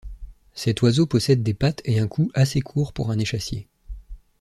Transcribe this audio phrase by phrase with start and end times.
[0.55, 3.67] Cet oiseau possède des pattes et un cou assez court pour un échassier.